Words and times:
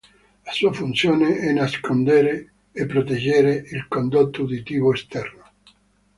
La 0.45 0.51
sua 0.51 0.73
funzione 0.73 1.37
è 1.37 1.51
nascondere 1.53 2.53
e 2.71 2.87
proteggere 2.87 3.53
il 3.67 3.85
condotto 3.87 4.41
uditivo 4.41 4.93
esterno. 4.93 5.43